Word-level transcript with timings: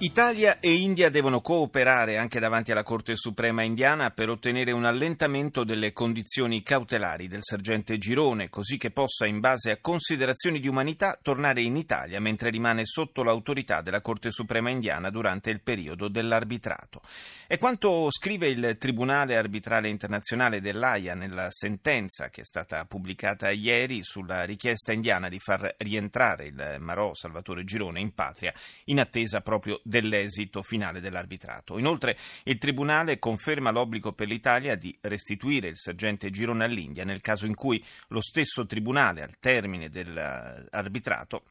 Italia 0.00 0.60
e 0.60 0.74
India 0.74 1.10
devono 1.10 1.40
cooperare 1.40 2.18
anche 2.18 2.38
davanti 2.38 2.70
alla 2.70 2.84
Corte 2.84 3.16
Suprema 3.16 3.64
indiana 3.64 4.12
per 4.12 4.28
ottenere 4.28 4.70
un 4.70 4.84
allentamento 4.84 5.64
delle 5.64 5.92
condizioni 5.92 6.62
cautelari 6.62 7.26
del 7.26 7.40
sergente 7.42 7.98
Girone, 7.98 8.48
così 8.48 8.76
che 8.76 8.92
possa, 8.92 9.26
in 9.26 9.40
base 9.40 9.72
a 9.72 9.78
considerazioni 9.80 10.60
di 10.60 10.68
umanità, 10.68 11.18
tornare 11.20 11.62
in 11.62 11.74
Italia 11.76 12.20
mentre 12.20 12.50
rimane 12.50 12.84
sotto 12.84 13.24
l'autorità 13.24 13.80
della 13.80 14.00
Corte 14.00 14.30
Suprema 14.30 14.70
indiana 14.70 15.10
durante 15.10 15.50
il 15.50 15.62
periodo 15.62 16.06
dell'arbitrato. 16.06 17.00
È 17.48 17.58
quanto 17.58 18.06
scrive 18.12 18.46
il 18.46 18.76
Tribunale 18.78 19.36
Arbitrale 19.36 19.88
Internazionale 19.88 20.60
dell'AIA 20.60 21.14
nella 21.14 21.50
sentenza 21.50 22.28
che 22.28 22.42
è 22.42 22.44
stata 22.44 22.84
pubblicata 22.84 23.50
ieri 23.50 24.04
sulla 24.04 24.44
richiesta 24.44 24.92
indiana 24.92 25.28
di 25.28 25.40
far 25.40 25.74
rientrare 25.78 26.46
il 26.46 26.76
Marò 26.78 27.14
Salvatore 27.14 27.64
Girone 27.64 27.98
in 27.98 28.14
patria 28.14 28.54
in 28.84 29.00
attesa 29.00 29.40
proprio 29.40 29.80
dell'esito 29.88 30.62
finale 30.62 31.00
dell'arbitrato. 31.00 31.78
Inoltre 31.78 32.16
il 32.44 32.58
Tribunale 32.58 33.18
conferma 33.18 33.70
l'obbligo 33.70 34.12
per 34.12 34.28
l'Italia 34.28 34.76
di 34.76 34.96
restituire 35.02 35.68
il 35.68 35.76
sergente 35.76 36.30
Girone 36.30 36.64
all'India 36.64 37.04
nel 37.04 37.20
caso 37.20 37.46
in 37.46 37.54
cui 37.54 37.82
lo 38.08 38.20
stesso 38.20 38.66
Tribunale, 38.66 39.22
al 39.22 39.38
termine 39.40 39.88
dell'arbitrato, 39.88 41.44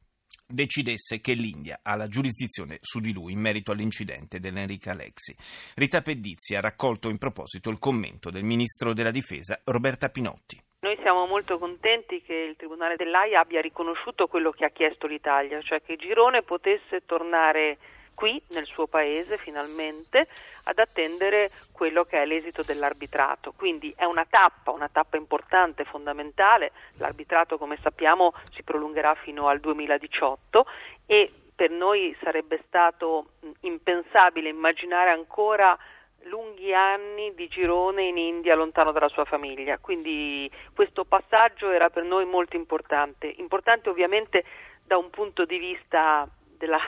decidesse 0.48 1.20
che 1.20 1.34
l'India 1.34 1.80
ha 1.82 1.96
la 1.96 2.08
giurisdizione 2.08 2.77
su 2.80 3.00
di 3.00 3.12
lui 3.12 3.34
in 3.34 3.40
merito 3.40 3.72
all'incidente 3.72 4.40
dell'Enrica 4.40 4.91
Alexi. 4.91 5.35
Rita 5.76 6.02
Pedizzi 6.02 6.55
ha 6.55 6.62
raccolto 6.62 7.10
in 7.10 7.18
proposito 7.18 7.70
il 7.70 7.79
commento 7.79 8.29
del 8.29 8.44
ministro 8.44 8.94
della 8.94 9.12
Difesa 9.12 9.60
Roberta 9.66 10.10
Pinotti. 10.10 10.62
Noi 10.79 10.98
siamo 11.01 11.26
molto 11.26 11.57
contenti 11.57 12.22
che 12.22 12.34
il 12.34 12.55
Tribunale 12.55 12.96
dell'AIA 12.96 13.40
abbia 13.40 13.62
riconosciuto 13.62 14.27
quello 14.27 14.51
che 14.51 14.63
ha 14.63 14.70
chiesto 14.70 15.07
l'Italia, 15.07 15.60
cioè 15.62 15.82
che 15.82 15.98
Girone 15.98 16.44
potesse 16.44 17.01
tornare 17.05 17.77
qui 18.18 18.41
nel 18.49 18.65
suo 18.65 18.87
paese 18.87 19.37
finalmente 19.37 20.27
ad 20.63 20.79
attendere 20.79 21.51
quello 21.71 22.04
che 22.04 22.20
è 22.20 22.26
l'esito 22.26 22.63
dell'arbitrato. 22.63 23.54
Quindi 23.55 23.93
è 23.96 24.05
una 24.05 24.26
tappa, 24.27 24.71
una 24.71 24.90
tappa 24.90 25.18
importante, 25.18 25.84
fondamentale. 25.84 26.71
L'arbitrato, 26.98 27.60
come 27.60 27.77
sappiamo, 27.84 28.34
si 28.51 28.63
prolungherà 28.63 29.13
fino 29.13 29.48
al 29.48 29.60
2018 29.60 30.65
e 31.05 31.32
per 31.54 31.70
noi 31.70 32.18
sarebbe 32.23 32.60
stato 32.65 33.34
impensabile 33.60 34.49
immaginare 34.49 35.12
ancora 35.12 35.77
lunghi 36.23 36.73
anni 36.73 37.35
di 37.35 37.48
girone 37.48 38.07
in 38.07 38.18
India 38.18 38.55
lontano 38.55 38.91
dalla 38.91 39.10
sua 39.10 39.26
famiglia, 39.26 39.77
quindi 39.77 40.49
questo 40.73 41.05
passaggio 41.05 41.70
era 41.70 41.90
per 41.90 42.04
noi 42.04 42.26
molto 42.26 42.55
importante, 42.55 43.27
importante 43.38 43.90
ovviamente 43.90 44.43
da 44.84 44.98
un 44.98 45.10
punto 45.10 45.45
di 45.45 45.57
vista 45.57 46.27
della 46.57 46.79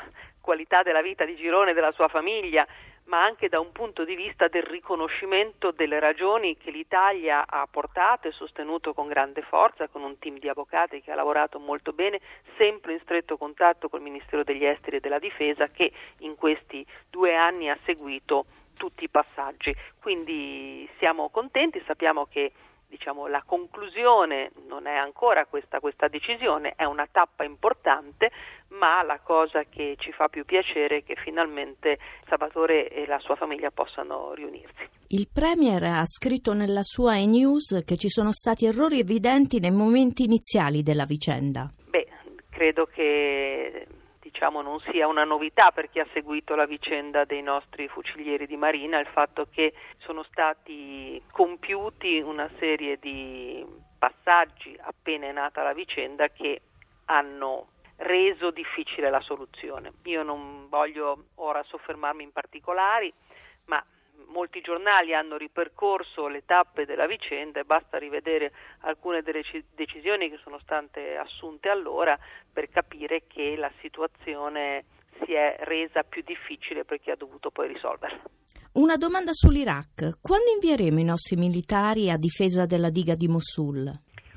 qualità 0.41 0.83
della 0.83 1.01
vita 1.01 1.25
di 1.25 1.35
Girone 1.35 1.71
e 1.71 1.73
della 1.73 1.91
sua 1.91 2.07
famiglia, 2.07 2.65
ma 3.05 3.23
anche 3.23 3.49
da 3.49 3.59
un 3.59 3.71
punto 3.71 4.05
di 4.05 4.15
vista 4.15 4.47
del 4.47 4.63
riconoscimento 4.63 5.71
delle 5.71 5.99
ragioni 5.99 6.57
che 6.57 6.69
l'Italia 6.69 7.45
ha 7.47 7.67
portato 7.69 8.27
e 8.27 8.31
sostenuto 8.31 8.93
con 8.93 9.07
grande 9.07 9.41
forza, 9.41 9.87
con 9.87 10.03
un 10.03 10.19
team 10.19 10.37
di 10.37 10.47
avvocati 10.47 11.01
che 11.01 11.11
ha 11.11 11.15
lavorato 11.15 11.59
molto 11.59 11.91
bene, 11.91 12.19
sempre 12.57 12.93
in 12.93 12.99
stretto 12.99 13.35
contatto 13.37 13.89
col 13.89 14.01
Ministero 14.01 14.43
degli 14.43 14.63
Esteri 14.63 14.97
e 14.97 14.99
della 14.99 15.19
Difesa, 15.19 15.69
che 15.69 15.91
in 16.19 16.35
questi 16.35 16.85
due 17.09 17.35
anni 17.35 17.69
ha 17.69 17.77
seguito 17.83 18.45
tutti 18.77 19.03
i 19.03 19.09
passaggi. 19.09 19.75
Quindi 19.99 20.87
siamo 20.99 21.29
contenti, 21.29 21.81
sappiamo 21.85 22.27
che 22.27 22.51
diciamo, 22.89 23.27
la 23.27 23.43
conclusione 23.45 24.51
non 24.67 24.87
è 24.87 24.95
ancora 24.95 25.45
questa, 25.45 25.79
questa 25.79 26.07
decisione, 26.07 26.73
è 26.75 26.83
una 26.83 27.07
tappa 27.09 27.43
importante, 27.43 28.31
ma 28.69 29.01
la 29.03 29.19
cosa 29.19 29.63
che 29.63 29.95
ci 29.99 30.11
fa 30.11 30.27
più 30.27 30.43
piacere 30.43 30.97
è 30.97 31.03
che 31.03 31.15
finalmente 31.15 31.99
Salvatore 32.27 32.89
e 32.89 33.05
la 33.05 33.19
sua 33.19 33.35
famiglia 33.35 33.71
possano 33.71 34.33
riunirsi. 34.33 34.87
Il 35.09 35.27
Premier 35.31 35.83
ha 35.83 36.05
scritto 36.05 36.53
nella 36.53 36.83
sua 36.83 37.17
e-news 37.17 37.83
che 37.85 37.97
ci 37.97 38.09
sono 38.09 38.31
stati 38.31 38.65
errori 38.65 38.99
evidenti 38.99 39.59
nei 39.59 39.71
momenti 39.71 40.23
iniziali 40.23 40.83
della 40.83 41.05
vicenda. 41.05 41.71
Beh, 41.89 42.07
credo 42.49 42.85
che 42.85 43.87
diciamo, 44.39 44.61
non 44.61 44.79
sia 44.89 45.05
una 45.05 45.25
novità 45.25 45.71
per 45.71 45.89
chi 45.89 45.99
ha 45.99 46.07
seguito 46.13 46.55
la 46.55 46.65
vicenda 46.65 47.25
dei 47.25 47.41
nostri 47.41 47.89
fucilieri 47.89 48.47
di 48.47 48.55
Marina 48.55 48.97
il 48.97 49.07
fatto 49.07 49.47
che 49.51 49.73
sono 49.97 50.23
stati 50.23 51.21
compiuti 51.29 52.21
una 52.21 52.49
serie 52.57 52.97
di 52.99 53.65
passaggi 53.99 54.79
appena 54.79 55.27
è 55.27 55.33
nata 55.33 55.61
la 55.61 55.73
vicenda 55.73 56.29
che 56.29 56.61
hanno 57.05 57.71
reso 57.97 58.49
difficile 58.51 59.09
la 59.09 59.19
soluzione. 59.19 59.91
Io 60.03 60.23
non 60.23 60.69
voglio 60.69 61.25
ora 61.35 61.61
soffermarmi 61.63 62.23
in 62.23 62.31
particolari, 62.31 63.13
ma 63.65 63.83
molti 64.27 64.61
giornali 64.61 65.13
hanno 65.13 65.37
ripercorso 65.37 66.27
le 66.27 66.43
tappe 66.45 66.85
della 66.85 67.07
vicenda 67.07 67.59
e 67.59 67.63
basta 67.63 67.97
rivedere 67.97 68.51
alcune 68.81 69.21
delle 69.21 69.43
decisioni 69.75 70.29
che 70.29 70.39
sono 70.43 70.59
state 70.59 71.17
assunte 71.17 71.69
allora 71.69 72.17
per 72.51 72.69
capire 72.69 73.23
che 73.27 73.55
la 73.55 73.71
situazione 73.81 74.85
si 75.23 75.33
è 75.33 75.57
resa 75.61 76.03
più 76.03 76.21
difficile 76.25 76.85
per 76.85 76.99
chi 76.99 77.11
ha 77.11 77.15
dovuto 77.15 77.51
poi 77.51 77.67
risolverla. 77.67 78.21
Una 78.73 78.97
domanda 78.97 79.31
sull'Iraq. 79.33 80.19
Quando 80.21 80.51
invieremo 80.51 80.99
i 80.99 81.03
nostri 81.03 81.35
militari 81.35 82.11
a 82.11 82.17
difesa 82.17 82.65
della 82.65 82.89
diga 82.89 83.15
di 83.15 83.27
Mosul? 83.27 83.91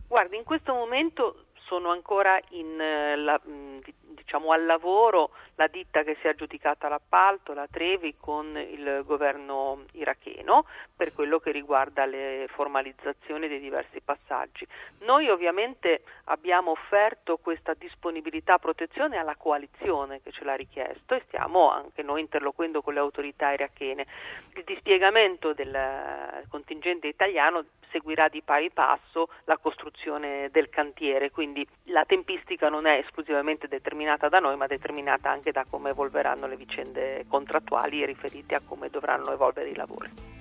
Guardi, 0.08 0.36
in 0.36 0.44
questo 0.44 0.72
momento 0.72 1.46
sono 1.66 1.90
ancora 1.90 2.40
in, 2.50 2.80
eh, 2.80 3.16
la, 3.16 3.40
diciamo, 3.44 4.52
al 4.52 4.64
lavoro 4.64 5.30
la 5.56 5.66
ditta 5.66 6.02
che 6.02 6.16
si 6.20 6.26
è 6.26 6.30
aggiudicata 6.30 6.88
l'appalto, 6.88 7.52
la 7.52 7.66
Trevi, 7.70 8.16
con 8.18 8.56
il 8.56 9.02
governo 9.04 9.84
iracheno 9.92 10.66
per 10.96 11.12
quello 11.12 11.38
che 11.38 11.50
riguarda 11.50 12.06
le 12.06 12.46
formalizzazioni 12.50 13.48
dei 13.48 13.60
diversi 13.60 14.00
passaggi. 14.00 14.66
Noi 15.00 15.28
ovviamente 15.28 16.02
abbiamo 16.24 16.70
offerto 16.70 17.38
questa 17.38 17.74
disponibilità 17.74 18.54
a 18.54 18.58
protezione 18.58 19.18
alla 19.18 19.36
coalizione 19.36 20.20
che 20.22 20.32
ce 20.32 20.44
l'ha 20.44 20.54
richiesto 20.54 21.14
e 21.14 21.22
stiamo 21.26 21.70
anche 21.70 22.02
noi 22.02 22.20
interloquendo 22.20 22.82
con 22.82 22.94
le 22.94 23.00
autorità 23.00 23.52
irachene. 23.52 24.06
Il 24.54 24.64
dispiegamento 24.64 25.52
del 25.52 26.44
contingente 26.48 27.08
italiano 27.08 27.64
seguirà 27.92 28.28
di 28.28 28.42
pari 28.42 28.70
passo 28.70 29.28
la 29.44 29.58
costruzione 29.58 30.48
del 30.50 30.68
cantiere, 30.70 31.30
quindi 31.30 31.64
la 31.84 32.04
tempistica 32.04 32.68
non 32.68 32.86
è 32.86 32.96
esclusivamente 32.98 33.68
determinata 33.68 34.28
da 34.28 34.40
noi, 34.40 34.56
ma 34.56 34.66
determinata 34.66 35.30
anche 35.42 35.50
da 35.50 35.66
come 35.68 35.90
evolveranno 35.90 36.46
le 36.46 36.56
vicende 36.56 37.24
contrattuali 37.26 38.06
riferite 38.06 38.54
a 38.54 38.60
come 38.64 38.88
dovranno 38.88 39.32
evolvere 39.32 39.70
i 39.70 39.74
lavori. 39.74 40.32